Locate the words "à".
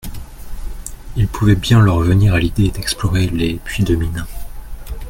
2.33-2.39